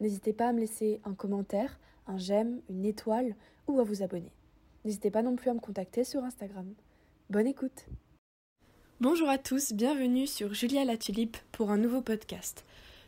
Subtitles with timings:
[0.00, 3.34] N'hésitez pas à me laisser un commentaire, un j'aime, une étoile
[3.68, 4.32] ou à vous abonner.
[4.84, 6.66] N'hésitez pas non plus à me contacter sur Instagram.
[7.30, 7.86] Bonne écoute
[9.00, 12.64] Bonjour à tous, bienvenue sur Julia la Tulipe pour un nouveau podcast.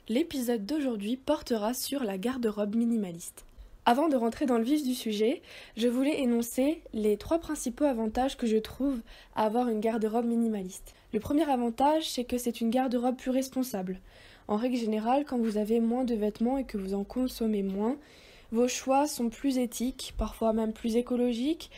[0.09, 3.45] L'épisode d'aujourd'hui portera sur la garde-robe minimaliste.
[3.85, 5.43] Avant de rentrer dans le vif du sujet,
[5.77, 9.01] je voulais énoncer les trois principaux avantages que je trouve
[9.37, 10.95] à avoir une garde-robe minimaliste.
[11.13, 14.01] Le premier avantage, c'est que c'est une garde-robe plus responsable.
[14.49, 17.97] En règle générale, quand vous avez moins de vêtements et que vous en consommez moins,
[18.53, 21.71] vos choix sont plus éthiques, parfois même plus écologiques,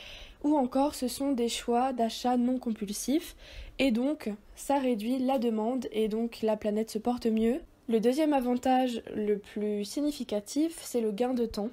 [0.45, 3.37] ou encore ce sont des choix d'achat non compulsifs,
[3.79, 7.61] et donc ça réduit la demande et donc la planète se porte mieux.
[7.89, 11.71] Le deuxième avantage le plus significatif, c'est le gain de temps.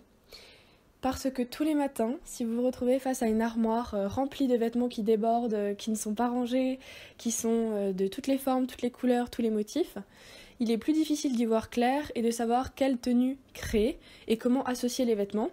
[1.05, 4.47] Parce que tous les matins, si vous vous retrouvez face à une armoire euh, remplie
[4.47, 6.79] de vêtements qui débordent, euh, qui ne sont pas rangés,
[7.19, 9.99] qui sont euh, de toutes les formes, toutes les couleurs, tous les motifs,
[10.59, 14.63] il est plus difficile d'y voir clair et de savoir quelle tenue créer et comment
[14.63, 15.51] associer les vêtements.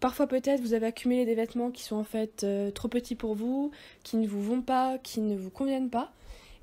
[0.00, 3.72] Parfois peut-être vous avez accumulé des vêtements qui sont en fait trop petits pour vous,
[4.02, 6.10] qui ne vous vont pas, qui ne vous conviennent pas.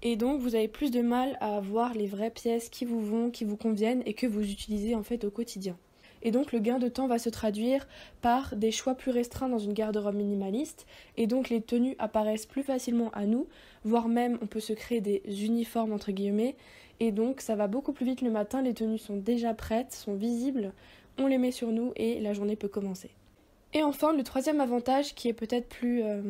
[0.01, 3.29] Et donc vous avez plus de mal à voir les vraies pièces qui vous vont,
[3.29, 5.77] qui vous conviennent et que vous utilisez en fait au quotidien.
[6.23, 7.87] Et donc le gain de temps va se traduire
[8.21, 12.63] par des choix plus restreints dans une garde-robe minimaliste, et donc les tenues apparaissent plus
[12.63, 13.47] facilement à nous,
[13.83, 16.55] voire même on peut se créer des uniformes entre guillemets,
[16.99, 20.15] et donc ça va beaucoup plus vite le matin, les tenues sont déjà prêtes, sont
[20.15, 20.71] visibles,
[21.17, 23.11] on les met sur nous et la journée peut commencer.
[23.73, 26.21] Et enfin, le troisième avantage qui est peut-être plus euh,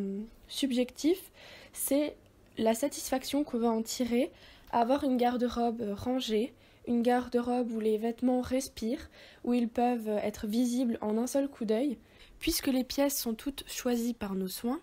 [0.47, 1.31] subjectif,
[1.73, 2.15] c'est
[2.57, 4.31] la satisfaction qu'on va en tirer
[4.71, 6.53] à avoir une garde-robe rangée,
[6.87, 9.09] une garde-robe où les vêtements respirent,
[9.43, 11.97] où ils peuvent être visibles en un seul coup d'œil,
[12.39, 14.81] puisque les pièces sont toutes choisies par nos soins,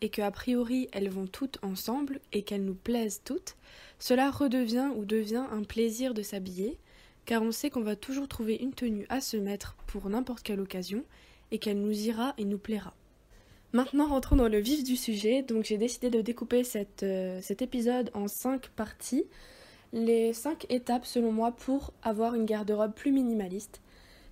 [0.00, 3.56] et que a priori elles vont toutes ensemble et qu'elles nous plaisent toutes,
[3.98, 6.78] cela redevient ou devient un plaisir de s'habiller,
[7.24, 10.60] car on sait qu'on va toujours trouver une tenue à se mettre pour n'importe quelle
[10.60, 11.04] occasion,
[11.50, 12.94] et qu'elle nous ira et nous plaira.
[13.72, 16.62] Maintenant rentrons dans le vif du sujet, donc j'ai décidé de découper
[17.02, 19.24] euh, cet épisode en cinq parties
[19.92, 23.80] les 5 étapes selon moi pour avoir une garde-robe plus minimaliste.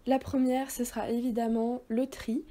[0.06, 2.44] La première, ce sera évidemment le tri.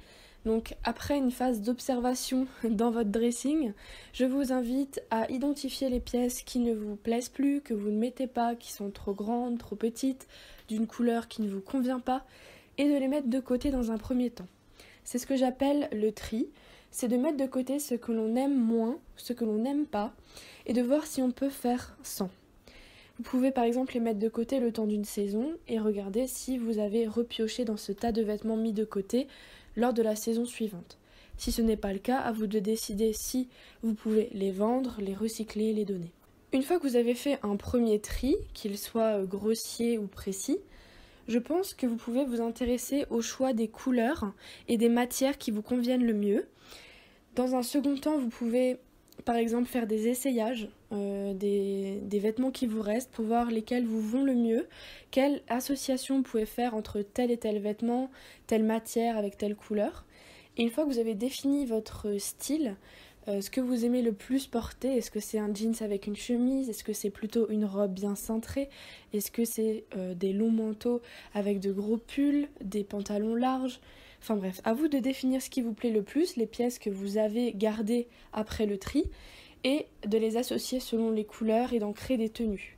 [0.44, 3.72] Donc après une phase d'observation dans votre dressing,
[4.12, 7.98] je vous invite à identifier les pièces qui ne vous plaisent plus, que vous ne
[7.98, 10.26] mettez pas, qui sont trop grandes, trop petites,
[10.68, 12.24] d'une couleur qui ne vous convient pas,
[12.76, 14.48] et de les mettre de côté dans un premier temps.
[15.04, 16.48] C'est ce que j'appelle le tri,
[16.90, 20.12] c'est de mettre de côté ce que l'on aime moins, ce que l'on n'aime pas,
[20.66, 22.30] et de voir si on peut faire sans.
[23.16, 26.58] Vous pouvez par exemple les mettre de côté le temps d'une saison et regarder si
[26.58, 29.28] vous avez repioché dans ce tas de vêtements mis de côté
[29.76, 30.98] lors de la saison suivante.
[31.36, 33.48] Si ce n'est pas le cas, à vous de décider si
[33.82, 36.12] vous pouvez les vendre, les recycler, les donner.
[36.52, 40.58] Une fois que vous avez fait un premier tri, qu'il soit grossier ou précis,
[41.26, 44.32] je pense que vous pouvez vous intéresser au choix des couleurs
[44.68, 46.46] et des matières qui vous conviennent le mieux.
[47.34, 48.78] Dans un second temps, vous pouvez
[49.24, 54.00] par exemple faire des essayages euh, des, vêtements qui vous restent pour voir lesquels vous
[54.00, 54.68] vont le mieux,
[55.10, 58.10] quelle association vous pouvez faire entre tel et tel vêtement,
[58.46, 60.04] telle matière avec telle couleur.
[60.56, 62.76] Et une fois que vous avez défini votre style,
[63.26, 66.16] euh, ce que vous aimez le plus porter, est-ce que c'est un jeans avec une
[66.16, 68.68] chemise, est-ce que c'est plutôt une robe bien cintrée,
[69.12, 71.02] est-ce que c'est euh, des longs manteaux
[71.34, 73.80] avec de gros pulls, des pantalons larges,
[74.24, 76.88] Enfin bref, à vous de définir ce qui vous plaît le plus, les pièces que
[76.88, 79.04] vous avez gardées après le tri,
[79.64, 82.76] et de les associer selon les couleurs et d'en créer des tenues.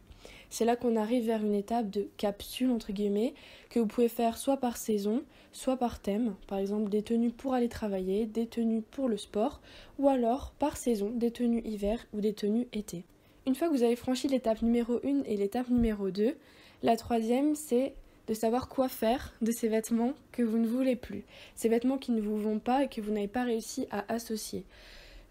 [0.48, 3.34] C'est là qu'on arrive vers une étape de capsule entre guillemets
[3.68, 7.54] que vous pouvez faire soit par saison, soit par thème, par exemple des tenues pour
[7.54, 9.60] aller travailler, des tenues pour le sport,
[9.98, 13.04] ou alors par saison des tenues hiver ou des tenues été.
[13.46, 16.36] Une fois que vous avez franchi l'étape numéro 1 et l'étape numéro 2,
[16.82, 17.94] la troisième c'est
[18.28, 21.24] de savoir quoi faire de ces vêtements que vous ne voulez plus,
[21.54, 24.64] ces vêtements qui ne vous vont pas et que vous n'avez pas réussi à associer.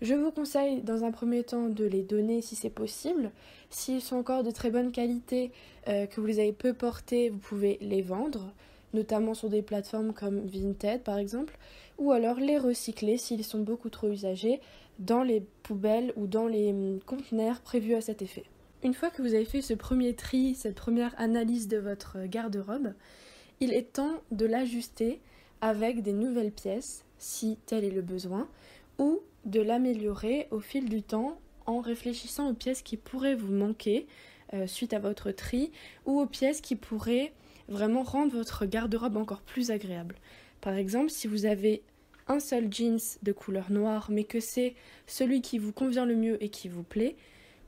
[0.06, 3.32] Je vous conseille dans un premier temps de les donner si c'est possible.
[3.72, 5.52] S'ils sont encore de très bonne qualité,
[5.88, 8.54] euh, que vous les avez peu portés, vous pouvez les vendre,
[8.94, 11.58] notamment sur des plateformes comme Vinted par exemple,
[11.98, 14.62] ou alors les recycler s'ils sont beaucoup trop usagés
[15.00, 18.44] dans les poubelles ou dans les hum, conteneurs prévus à cet effet.
[18.84, 22.94] Une fois que vous avez fait ce premier tri, cette première analyse de votre garde-robe,
[23.60, 25.20] il est temps de l'ajuster
[25.62, 28.48] avec des nouvelles pièces, si tel est le besoin,
[29.00, 34.08] ou de l'améliorer au fil du temps en réfléchissant aux pièces qui pourraient vous manquer
[34.54, 35.72] euh, suite à votre tri
[36.06, 37.34] ou aux pièces qui pourraient
[37.68, 40.16] vraiment rendre votre garde-robe encore plus agréable.
[40.62, 41.82] Par exemple, si vous avez
[42.28, 44.76] un seul jeans de couleur noire mais que c'est
[45.08, 47.16] celui qui vous convient le mieux et qui vous plaît,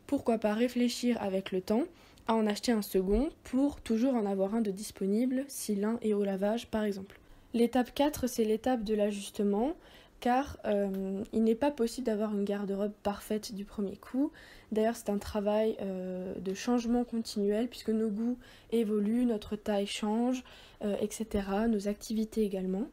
[0.05, 1.83] pourquoi pas réfléchir avec le temps
[2.27, 6.13] à en acheter un second pour toujours en avoir un de disponible si l'un est
[6.13, 7.19] au lavage par exemple.
[7.53, 9.75] L'étape 4, c'est l'étape de l'ajustement
[10.19, 14.31] car euh, il n'est pas possible d'avoir une garde-robe parfaite du premier coup.
[14.71, 18.37] D'ailleurs, c'est un travail euh, de changement continuel puisque nos goûts
[18.71, 20.43] évoluent, notre taille change,
[20.83, 22.87] euh, etc., nos activités également.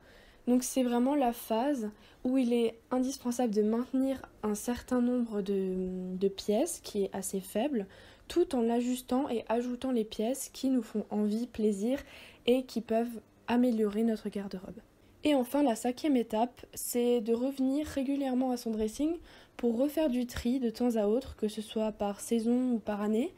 [0.46, 1.90] Donc c'est vraiment la phase
[2.22, 7.86] où il est indispensable de maintenir un certain nombre de, pièces qui est assez faible,
[8.28, 11.98] tout en l'ajustant et ajoutant les pièces qui nous font envie, plaisir
[12.46, 14.80] et qui peuvent améliorer notre garde-robe.
[15.24, 19.16] Et enfin, la cinquième étape, c'est de revenir régulièrement à son dressing
[19.56, 23.00] pour refaire du tri de temps à autre, que ce soit par saison ou par
[23.00, 23.32] année,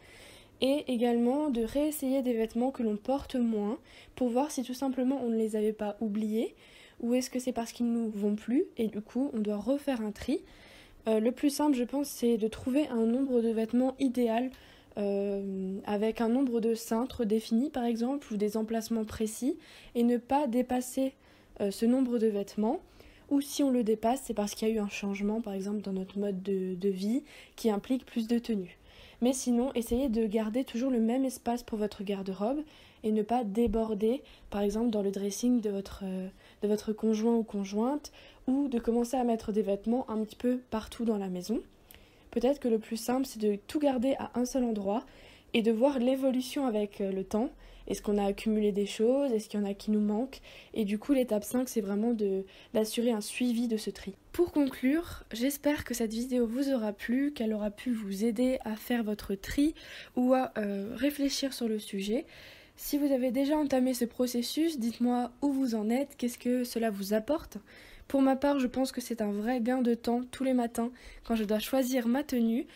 [0.61, 3.79] et également de réessayer des vêtements que l'on porte moins
[4.17, 6.55] pour voir si tout simplement on ne les avait pas oubliés
[7.01, 9.59] ou est-ce que c'est parce qu'ils ne nous vont plus et du coup on doit
[9.59, 10.41] refaire un tri.
[11.09, 14.51] Euh, le plus simple je pense c'est de trouver un nombre de vêtements idéal
[14.97, 19.59] euh, avec un nombre de cintres définis par exemple ou des emplacements précis
[19.95, 21.13] et ne pas dépasser
[21.59, 22.81] ce nombre de vêtements
[23.31, 25.81] ou si on le dépasse c'est parce qu'il y a eu un changement par exemple
[25.81, 27.23] dans notre mode de, de vie
[27.57, 28.79] qui implique plus de tenues.
[29.23, 32.61] Mais sinon, essayez de garder toujours le même espace pour votre garde-robe
[33.03, 36.29] et ne pas déborder, par exemple, dans le dressing de votre, euh,
[36.63, 38.13] de votre conjoint ou conjointe,
[38.47, 41.61] ou de commencer à mettre des vêtements un petit peu partout dans la maison.
[42.31, 45.05] Peut-être que le plus simple, c'est de tout garder à un seul endroit
[45.55, 47.51] et de voir l'évolution avec euh, le temps.
[47.87, 49.33] Est-ce qu'on a accumulé des choses?
[49.33, 50.41] Est-ce qu'il y en a qui nous manquent?
[50.75, 52.15] Et du coup, l'étape 5, c'est vraiment
[52.75, 54.15] d'assurer un suivi de ce tri.
[54.33, 58.77] Pour conclure, j'espère que cette vidéo vous aura plu, qu'elle aura pu vous aider à
[58.77, 59.75] faire votre tri
[60.17, 62.27] ou à euh, réfléchir sur le sujet.
[62.77, 66.91] Si vous avez déjà entamé ce processus, dites-moi où vous en êtes, qu'est-ce que cela
[66.91, 67.57] vous apporte.
[68.09, 70.91] Pour ma part, je pense que c'est un vrai gain de temps tous les matins
[71.25, 72.67] quand je dois choisir ma tenue.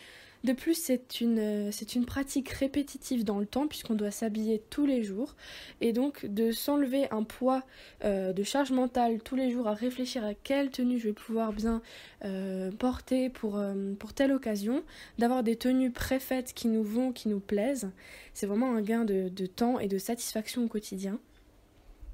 [0.43, 4.61] De plus, c'est une, euh, c'est une pratique répétitive dans le temps puisqu'on doit s'habiller
[4.69, 5.35] tous les jours.
[5.81, 7.63] Et donc de s'enlever un poids
[8.03, 11.53] euh, de charge mentale tous les jours à réfléchir à quelle tenue je vais pouvoir
[11.53, 11.81] bien
[12.25, 13.61] euh, porter pour,
[13.99, 14.83] pour telle occasion,
[15.19, 17.91] d'avoir des tenues préfaites qui nous vont, qui nous plaisent,
[18.33, 21.19] c'est vraiment un gain de temps et de satisfaction au quotidien.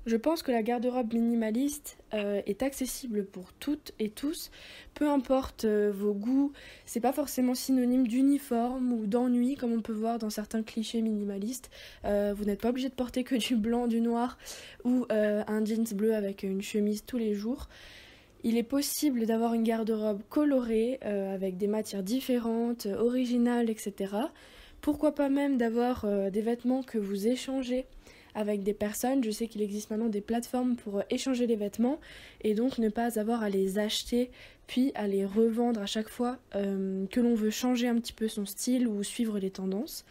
[0.08, 4.52] Je pense que la garde-robe minimaliste euh, est accessible pour toutes et tous,
[4.94, 6.54] peu importe euh, vos goûts.
[6.86, 11.70] C'est pas forcément synonyme d'uniforme ou d'ennui comme on peut voir dans certains clichés minimalistes.
[12.06, 14.38] Euh, vous n'êtes pas obligé de porter que du blanc, du noir
[14.86, 17.68] ou un jeans bleu avec une chemise tous les jours.
[18.46, 24.16] Il est possible d'avoir une garde-robe colorée avec des matières différentes, originales, etc.
[24.80, 27.88] Pourquoi pas même d'avoir des vêtements que vous échangez
[28.38, 29.24] avec des personnes.
[29.24, 32.00] Je sais qu'il existe maintenant des plateformes pour euh, échanger les vêtements
[32.42, 34.30] et donc ne pas avoir à les acheter
[34.68, 38.28] puis à les revendre à chaque fois euh, que l'on veut changer un petit peu
[38.28, 40.06] son style ou suivre les tendances.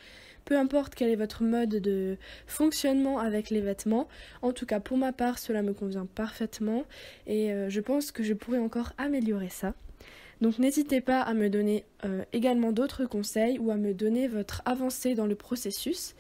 [0.45, 4.09] Peu importe quel est votre mode de fonctionnement avec les vêtements,
[4.43, 6.85] en tout cas pour ma part cela me convient parfaitement
[7.27, 9.75] et euh, je pense que je pourrais encore améliorer ça.
[10.41, 11.85] Donc n'hésitez pas à me donner
[12.33, 16.15] également d'autres conseils ou à me donner votre avancée dans le processus.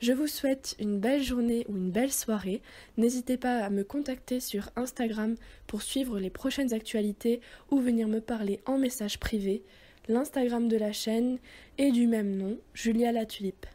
[0.00, 2.60] Je vous souhaite une belle journée ou une belle soirée.
[2.96, 5.36] N'hésitez pas à me contacter sur Instagram
[5.68, 9.62] pour suivre les prochaines actualités ou venir me parler en message privé.
[10.08, 11.38] L'Instagram de la chaîne
[11.78, 13.66] est du même nom, Julia la Tulipe.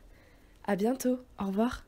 [0.65, 1.86] À bientôt, au revoir.